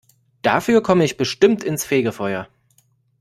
[0.41, 2.47] Dafür komme ich bestimmt ins Fegefeuer.